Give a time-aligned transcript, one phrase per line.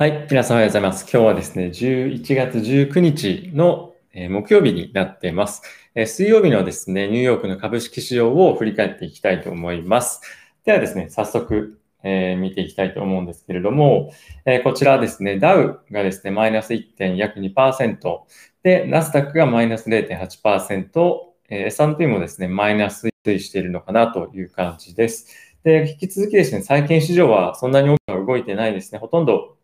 [0.00, 0.28] はい。
[0.30, 1.02] 皆さんおはようございます。
[1.12, 5.62] 今日はですね、11月19日の木曜日になっています。
[6.06, 10.20] 水曜日のですね、ニューヨークの株式市場を振り返っていきたいと思います。
[10.64, 14.12] ではですね、早速、えー、見ていきたいと思うんですけれども、
[14.44, 17.16] えー、こちらですね、ダウがですね、マイナス 1.
[17.16, 18.20] 約2%、
[18.62, 21.18] で、ナスダックがマイナス0.8%、
[21.48, 25.26] えー、S&P もですね、マイナス推移しているのかなという感じです。
[25.64, 29.00] で、引き続きですね、債券市場はそんなに大きく動いてないですね。
[29.00, 29.57] ほとんど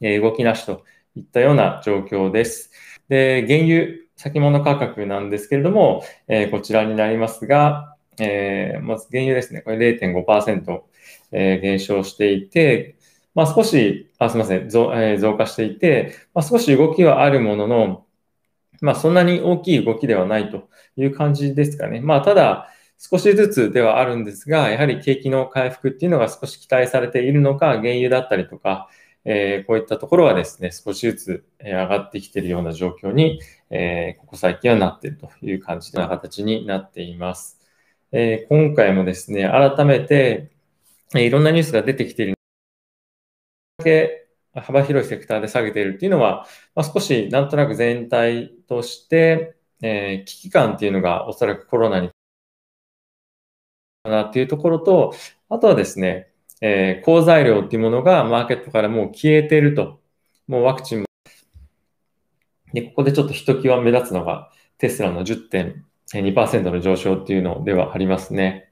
[0.00, 0.84] え動きなしと
[1.16, 2.70] いったような状況です。
[3.08, 3.86] で、原油
[4.16, 10.82] 先物価格なんですけれども、えこちらになりますが、えまず原油ですね、これ0.5%、
[11.32, 12.96] え減少していて、
[13.34, 18.06] まあ、少し、あすみません増、え増加していて、まあ、少し動きはあるものの、
[18.80, 22.00] まあ、そんなに大きい動きではないという感じですかね。
[22.00, 28.90] まあ、ただ、少しずつではあるんですが、やはり景気の回復っていうのが少し期待されているのか、原油だったりとか、
[29.24, 37.58] えー、こういったところはですね、少しずつ上がってきているような状況に、えー、ここ最近はなっているという感じな形になっています。
[38.12, 40.50] えー、今回もですね、改めて、
[41.14, 42.34] えいろんなニュースが出てきている
[43.78, 52.10] だけ幅広いセクターで下げているっていうのは、まあ、少しなんとなく全体として、え危機感っていうのがおそらくコロナに
[54.02, 55.14] かなっていうところと、
[55.48, 56.29] あとはですね、
[56.60, 60.00] えー、好材料っていうものがマーケットからもう消えてると。
[60.46, 61.06] もうワクチンも。
[62.72, 68.70] で、ここでちょっとひときわ目立つのが、テスラの10.2%の上昇っていうのではありますね。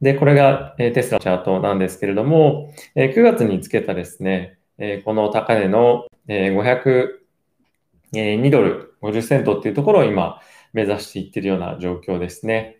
[0.00, 10.40] で、これが、えテスラのチャートなんですけれども、え9月につけたですね、えこの高値の、え502ドル50セントっていうところを今
[10.72, 12.77] 目指していってるような状況ですね。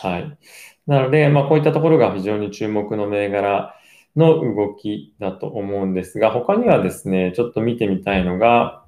[0.00, 0.38] はい。
[0.86, 3.74] なので、まあ、こういったところが非常に注目の銘柄
[4.16, 8.84] の動きだと思うんですが、他にはですね、ちょっと見てみたいのが、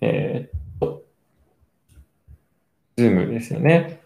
[0.00, 1.04] えー、と、
[2.96, 4.00] ズームですよね。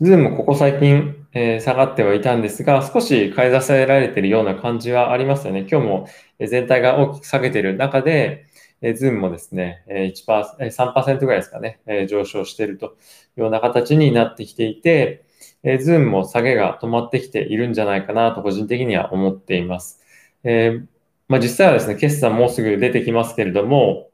[0.00, 5.66] ズームここ最近、えー、下がってはいたんですが、少し買い支えられているような感じはありますよね。
[5.70, 6.06] 今日も
[6.38, 8.46] 全体が大きく下げている中で、
[8.82, 15.24] えー、ズームもですね、1%、3%ぐらいですかね、え、上昇しているというような形になってきていて、
[15.62, 20.00] えー、ズームも下げが止まってきているんじゃないかなと個人的には思っています。
[20.44, 20.86] えー、
[21.28, 24.10] まあ、実際はですね、決算もうすぐ出てきますけれども、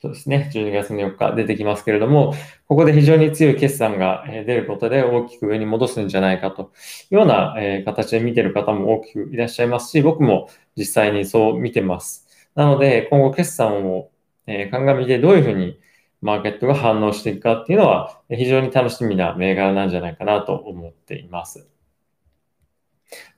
[0.00, 2.32] そうですね、12月の4日出てきますけれども、
[2.68, 6.70] ここで非常に強い決算が出ることで大きく上に戻すんじゃないかと
[7.10, 12.27] いうような形で見ている方も大きくいらっしゃいますし、僕も実際にそう見てます。
[12.54, 14.10] なので、今後決算を
[14.46, 15.78] 鑑みてどういうふうに
[16.20, 21.68] マーケットが反応していくかっていうのは非常に楽しみな銘柄なんじゃないかなと思っています。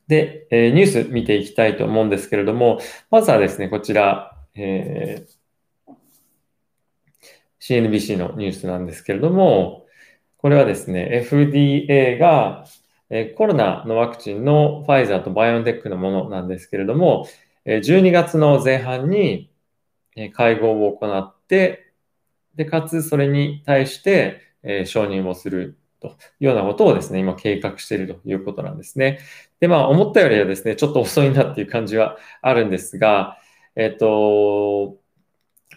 [0.09, 5.95] で、えニュース見ていきたいと思うんですけれども、まずはですね、こちら、えー、
[7.61, 9.87] CNBC のニュースなんですけれども、
[10.39, 12.65] これはですね、FDA が
[13.37, 17.29] コロナのワクチンのファイザーとバイオンテックのものなんですけれども、
[17.67, 19.51] 12月の前半に
[20.33, 21.93] 会合を行って、
[22.55, 24.43] で、かつそれに対して、
[24.87, 26.09] 承認をすると
[26.41, 29.21] いうようなことをですね、今計画しているということなんですね。
[29.61, 33.39] で、まあ、思ったよりはですね、ちょっと遅いなっていう感じはあるんですが、
[33.77, 34.99] えっ、と、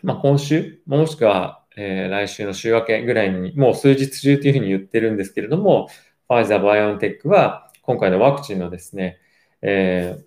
[0.01, 5.87] まあ、今週、もしくは、え、来週の週明けぐらいに、もう数日中というふうに言ってるんですけれども、
[6.27, 9.17] ファイザー、バイオンテックは、今回のワクチンのですね、
[9.61, 10.23] えー、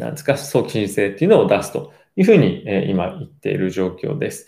[0.00, 4.46] なんですか、早期申請っていうのを出すというふうに、え今言っている状況です。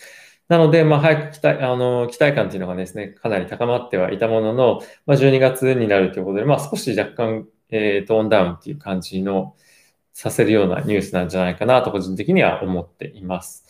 [0.49, 9.55] なので、まあ、早く期待、あの、期待感というのがですね、かなり高まってはいたものの、まあ、12月になるということで、まあ、少し若干、えー、トーンダウンっていう感じの
[10.13, 13.65] させるようなニュースなんじゃないかなと個人的には思っています。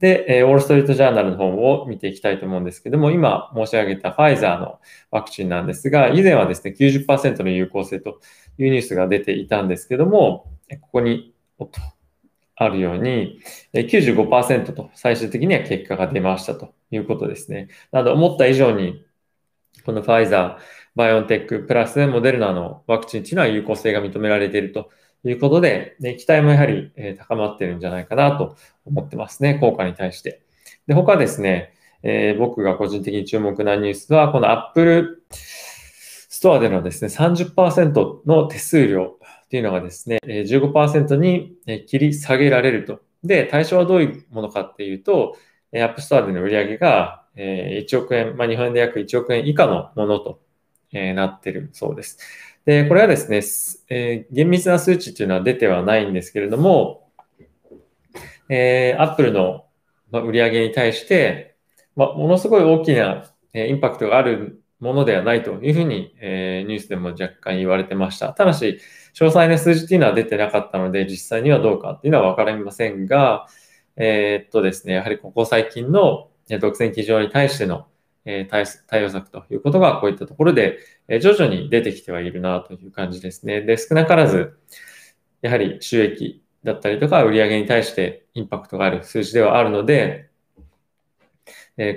[0.00, 8.18] で、えー、ウォール・ストリート・ジャーナルの本を見ていきたいと思うんですけども、今申し上げたファイザーのワクチンなんですが、以前はですね、90%の有効性と
[8.62, 11.34] いうニュースが出ていたんですけども、ここに、
[12.56, 13.40] あるように、
[13.72, 17.68] 95%と最終的には結果が出ましたということですね。
[17.90, 19.04] なので、思った以上に、
[19.84, 24.90] このファイザー、バイオンテック、プラスモデルナのワクチンというのは有効性が認められていると
[25.24, 30.42] いうことで、ね、期待もやはり高まっているんじゃないかなと思ってますね、効果に対して。
[30.86, 31.72] で、他ですね、
[32.02, 35.22] えー、僕が個人的に注目なニュースは、この Apple
[36.40, 43.02] ストアでのですね、30%の手数料っていうのがですね、15%に切り下げられると。
[43.22, 45.36] で、対象はどういうものかっていうと、
[45.70, 50.40] App Store での売り上げが1億円、まあ、日本円で約1億円以下のものと
[50.94, 52.18] なってるそうです。
[52.64, 53.42] で、これはですね、
[53.94, 57.10] えー、厳密な数値っていうのは出てはないんですけれども、
[58.48, 59.66] えー、Apple の
[60.10, 61.56] 売り上げに対して、
[61.96, 68.32] まあ、ものすごい大きなインパクトがあるものではないというふうに、えー、ニュースでも若干言われてました。
[68.32, 68.80] ただし、
[69.14, 73.46] 詳細な数字っていうのは出てなかったので、実際にはどうかっていうのはわかりませんが、
[73.96, 77.86] えー、っとですね、やはりここ最近の独占基準に対しての
[78.24, 80.78] 対応策ということがこういったところで
[81.20, 83.60] 徐々に出てきてはいるなという感じですね。
[83.60, 84.58] で、少なからず、
[85.42, 90.29] やはり収益だったりとか売上に対してインパクトがある数字ではあるので、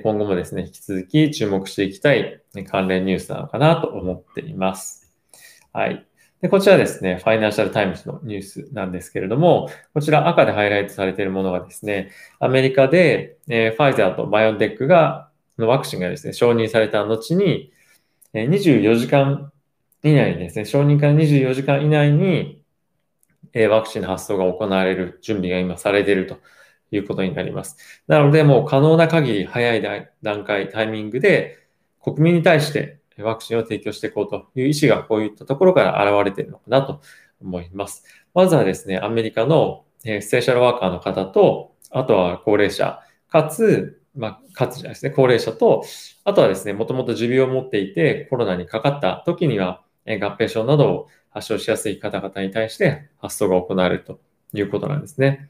[0.03, 5.12] 今後もですね、引き続き注目していきたい関連ニュースなのかなと思っています。
[5.74, 6.07] はい。
[6.41, 17.74] で、こちらですね、ファイナンシャルタイムズのニュースなんですけれども、こちら赤でハイライトされているものがですね、アメリカで、えファイザーとバイオンテックが、のワクチンがですね、承認された後に、
[18.33, 19.51] え24時間
[20.03, 22.62] 以内にですね、承認から24時間以内に、
[23.53, 26.39] えワクチンの発送が行われる準備が今されていると
[26.95, 27.78] いうことになります。
[28.07, 31.57] なので、もう可能な限り早い段階、タイミングで
[32.01, 37.01] 国民に対してワクチンを提供していこうという意思がこういったところから現れているのかなと
[37.42, 38.04] 思います。
[38.34, 43.00] まずはですね、アメリカのスペシャルワーカーの方と、あとは高齢者、
[43.30, 45.84] かつ、まあ、かつじゃないですね、高齢者と、
[46.24, 54.19] あとはですね、もともと持病を持っていてコロナにかかった時には合併症などを発症しやすい方々に対して発送が行われると
[54.54, 55.50] いうことなんですね。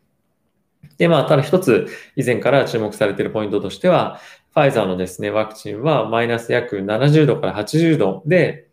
[0.97, 4.19] で、まあ、ただ一つ以前から注目されているポイントとしては、
[4.53, 8.67] ファイザーのですね、ワクチンはマイナス約70度から80度で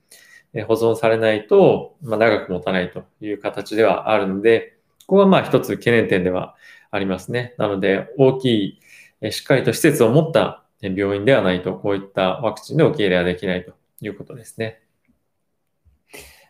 [0.66, 4.76] 保存されないと、まあ、長く持たないという形ではあるので、
[5.06, 6.54] ここがまあ一つ懸念点では
[6.90, 7.54] ありますね。
[7.58, 8.78] なので、大き
[9.22, 14.80] い、しっかりと施設を持った病院ではないと、こういったワクチンの受け入れはできないということですね。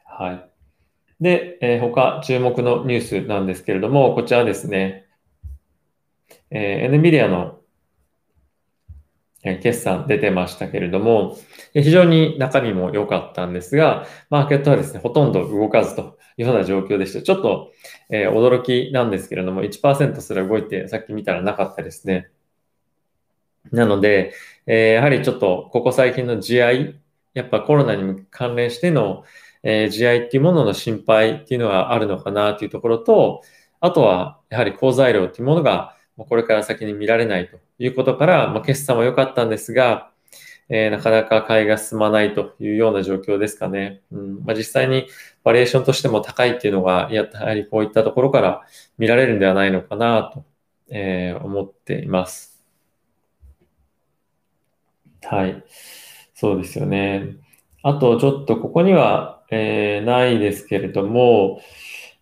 [0.04, 0.50] はい。
[1.22, 5.06] で、えー、他注目のニュースなんですけれども、こちらですね、
[6.50, 7.60] えー、NVIDIA の
[9.42, 11.38] 決算出てましたけれども、
[11.72, 17.72] 非常に中身も良かったんですが、マーケットはですね、ほとんど動かずというような状況でして、ちょっと、
[18.10, 22.28] えー、驚きなんですけれども、1%すら動いて、さっき見たらなかったですね。
[23.72, 24.34] なので、
[24.66, 26.72] えー、やはりちょっと、ここ最近の地合、
[27.32, 29.24] やっぱコロナに関連しての、
[29.62, 33.42] えー、地合っていうものの心配っていうのはあるのかなというところと、
[33.80, 40.10] あとは、やはり好材料っていうものが、これから先に見られないということから、まあ、決算は良かったんですが、
[40.68, 44.02] えー、なかなか買いが進まないというような状況ですかね。
[44.12, 45.08] うんまあ、実際に
[45.42, 48.62] バリエーションとしても高いっていうのが、やはりこういったところから
[48.96, 50.44] 見られるんではないのかなと、
[50.88, 52.64] えー、思っています。
[55.22, 55.64] はい。
[56.34, 57.36] そうですよね。
[57.82, 61.60] あと、ちょっとここには、えー、ないですけれども、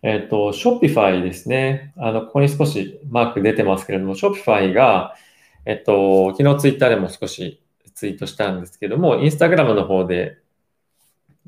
[0.01, 1.93] えっ、ー、と、Shopify ですね。
[1.97, 5.15] あの、ここに少しマーク出てますけれども、Shopify が、
[5.65, 7.61] えっ、ー、と、昨日ツイッターでも少し
[7.93, 10.37] ツイートしたんですけども、インスタグラムの方で、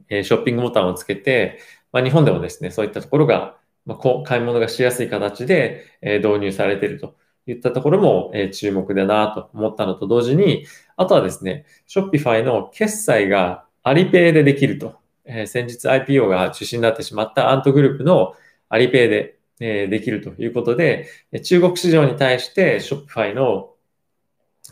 [0.10, 1.60] えー、ショッピングボタンをつけて、
[1.94, 7.16] まあ、日本でもですね、そういったところが、まあ、こう買い物がしやすい形で、え導入されていると
[7.48, 10.66] いったところも、え注目だなと思ったのと同時に、
[10.98, 15.01] あとはですね、Shopify の決済がアリペイでできると。
[15.26, 18.34] え先日 IPO が中止になってしまったアントグループの
[18.70, 21.08] アリペイで、えできるということで、
[21.44, 23.76] 中国市場に対して Shopify の、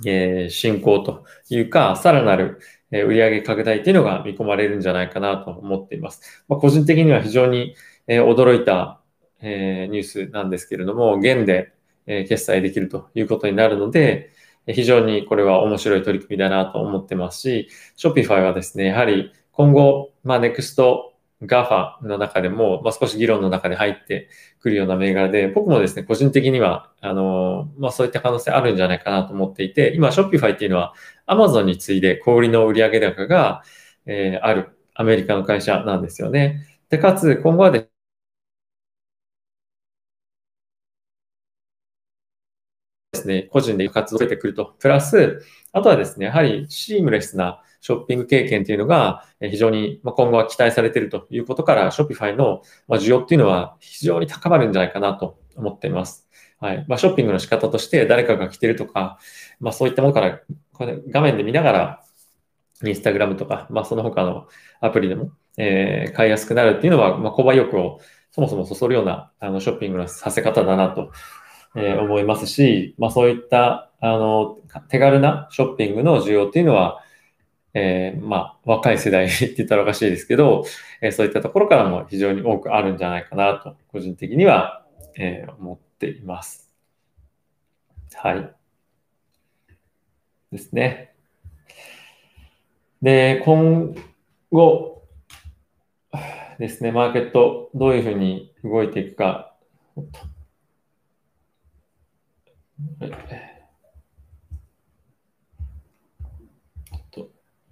[0.05, 2.59] え進行というか、さらなる
[2.91, 6.43] 売上拡大というのが見込まれるんじゃないかなと思っています。
[6.47, 7.75] まあ、個人的には非常に
[8.07, 8.99] え驚いた
[9.41, 11.73] ニュースなんですけれども、現で
[12.09, 14.31] え決済できるということになるので、
[14.67, 20.81] 非常にこれは面白い取り組みだなと思ってますし、Shopify はですね、やはり今後、まあ、NEXT
[21.41, 24.29] GAFA の中でも、まあ、少し議論の中で入って
[24.61, 30.93] くるような銘柄で、僕もですね、個人的には、あの、まあ、そういった可能性あるんじゃないかなと思っていて、今、Shopify っていうのは
[31.27, 33.63] Amazon に次いで小売りの売上高が、
[34.05, 36.65] えー、あるアメリカの会社なんですよね。
[36.89, 37.89] で、かつ、今後はで
[43.13, 44.75] すね、個人で活動出てくると。
[44.79, 56.27] プラス、あとはですね、やはりシームレスなショッピング経験というのが非常に今後は期待されているということから、Shopify の需要っていうのは非常に高まるんじゃないかなと思っています。
[56.59, 56.85] はい。
[56.87, 59.17] まあ、ショッピングの仕方として誰かが来てるとか、
[59.59, 60.39] まあそういったものから、
[60.73, 62.03] これ画面で見ながら、
[62.83, 64.47] インスタグラムとか、まあその他の
[64.81, 67.99] アプリでも、えー、買いやすくなるっていうのは、まあ購買意欲を
[68.31, 71.11] そもそもそそるようなあのショッピングのさせ方だなと、
[71.75, 74.57] えー、思いますし、まあそういったあの
[74.89, 77.01] 手軽なショッピングの需要っていうのは、
[77.73, 80.65] えー、まあ、若い世代って言ったらおかしいですけど、
[81.01, 84.85] えー、そういったところからも非常に多くあるんじゃないかなと、個人的には、
[85.15, 86.73] えー、思っています。
[88.15, 88.51] はい。
[90.51, 91.13] ですね。
[93.01, 93.95] で、今
[94.51, 95.03] 後
[96.59, 99.55] ですね、マーケットどういうふうに動いていくか。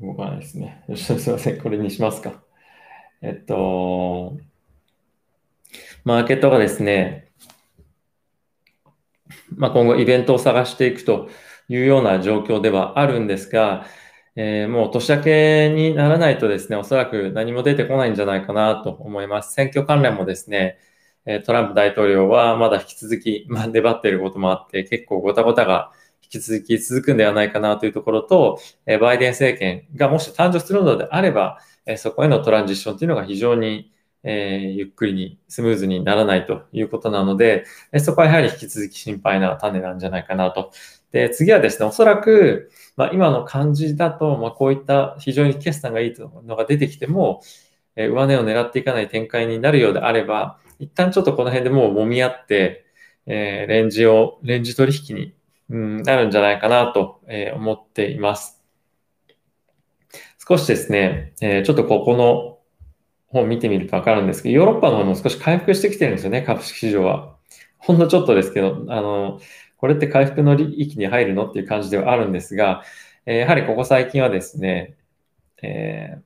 [0.01, 0.84] 動かないですね。
[0.88, 1.62] よ しすみません。
[1.62, 2.42] これにしますか。
[3.22, 4.38] えっと、
[6.04, 7.27] マーケットがですね、
[9.56, 11.30] まあ、今後イベントを探していくと
[11.68, 13.86] いうような状況ではあるんですが、
[14.36, 19.54] えー、もう年明けにならないとですね、おそらく何も出てこないんじゃないかなと思います。
[19.54, 20.77] 選挙関連もですね、
[21.46, 25.92] トランプ大統領はまだ引き続き、まあ、粘っていることもあって、結構ごたごたが
[26.34, 31.60] 引き続き続くんではないかなというところと、バイデン政権がもし誕生するのであれば、
[31.98, 33.91] そこへのトランジッションというのが非常に
[34.24, 37.65] えゆっくりにスムーズにならないということなので、
[38.00, 40.72] そこはやはり引き続き心配な種なんじゃないかなと。
[41.12, 47.41] で、次はですね、おそらく、まあ、今の感じだと、まあ、こういった非常に決算がいいというのが出てきても
[47.98, 52.86] え、上値を狙っていかない展開になるようであれば、一旦ちょっとこの辺でもう揉み合って、
[53.25, 55.34] えー、レンジを、レンジ取引に
[55.69, 58.62] うん、なるんじゃないかなと、え思っています。
[60.47, 62.59] 少しですね、えちょっとここの
[63.27, 67.36] 本見てみるとわかるんですけど、ヨーロッパの方も少し回復してきてるんですよね、株式市場は。
[67.77, 69.39] ほんのちょっとですけど、あの、
[69.77, 72.83] これって回復の域に入るのっていう感じではあるんですが、
[73.25, 74.95] えやはりここ最近はですね、
[75.62, 76.21] えー、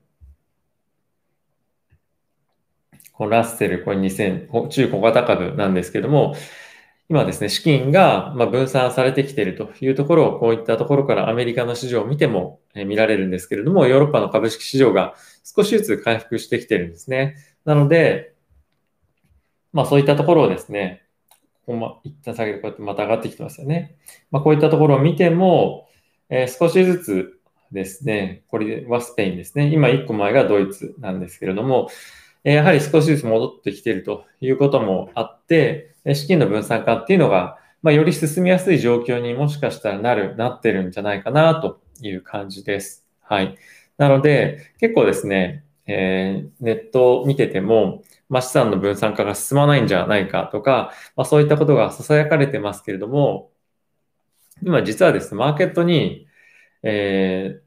[3.13, 6.35] このラッセル、これ2000、中小型株なんですけども、
[7.11, 15.13] 今ですね、資金がま分散されてきているというところを、こういったところからアメリカの市場を見ても見られるんですけれども、ヨーロッパの株式市場が
[15.43, 17.35] 少しずつ回復してきているんですね。
[17.65, 18.33] なので、
[19.73, 21.03] まあそういったところをですね、
[21.65, 23.97] ここま、一旦下げてこうやってまた上がってきてますよね。
[24.31, 25.89] まあこういったところを見ても、
[26.29, 27.39] えー、少しずつ
[27.73, 29.69] ですね、これはスペインですね。
[29.73, 31.89] 今1個前がドイツなんですけれども、
[32.43, 43.05] やはり少しずつ戻ってきているということもあって、資金の分散化っていうのが、まあ、より進みやすい状況にもしかしたらなる、なってるんじゃないかなという感じです。
[43.21, 43.57] はい。
[43.97, 53.51] なので、結構ですね、えー、ネットを見てても、まあ、資産の分散化が進まないんじゃないかとか、まあ、そういったことが囁かれてますけれども、
[54.63, 56.27] 今実はですね、マーケットに、
[56.83, 57.61] え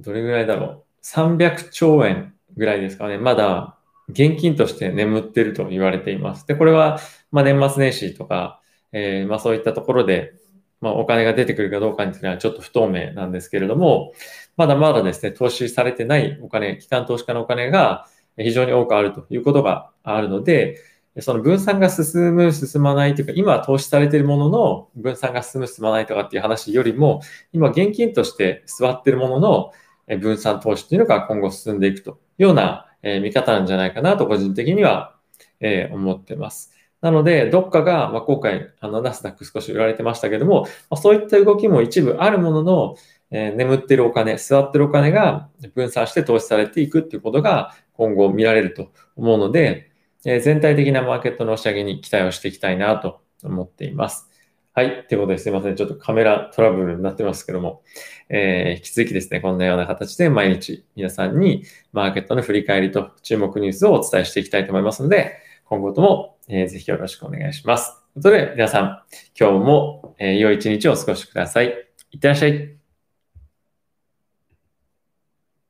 [0.00, 3.78] ー、どれぐらいだろう、300兆円ぐらいですかね、まだ
[4.10, 6.46] 現金として眠っていると言われています。
[6.46, 6.98] で、これは、
[7.32, 8.60] まあ、年末年始とか、
[8.92, 10.34] えー、まあ、そういったところで、
[10.80, 14.12] まあ、お金が出てくるかどうかについてはちょっと不透明なんですけれども、
[14.56, 20.78] まだまだですね、投資されてないお金、機関投資家のお金が非常に多くあるということがあるので、
[21.18, 27.20] その分散が進む、進まないというか、今投資されているものの分散が進む、進まないとかっていう話よりも、
[27.52, 29.72] 今現金として座っているものの
[30.18, 35.16] 分散投資というのが今後進んでいくというようなえー、見方なんじゃないかなと個人的には、
[35.60, 36.72] えー、思ってます。
[37.00, 42.96] なので、どっかが、まあ、今回、あの、ナスダック少し売られてましたけども、まあ、そういった動きも一部あるものの、
[43.30, 49.90] えー、眠ってるお金、座ってるお金が分散して投資されていくっていうことが今後見られると思うので、
[50.26, 54.29] えー、全体的なマーケットの押し上げに期待をしていきたいなと思っています。
[54.72, 55.04] はい。
[55.08, 55.74] ということですいません。
[55.74, 57.82] ちょっとカメラトラブルになってますけども、
[58.28, 68.00] えー、引き続きですね、こんなような形で毎日皆さんにマーケットの振り返りと注目ニュースをお伝えしていきたいと思いますので、今後とも、えー、ぜひよろしくお願いします。
[68.22, 69.02] ということで、皆さん、
[69.38, 71.74] 今日も、えー、良い一日をお過ごしください。
[72.12, 72.79] いってらっしゃい。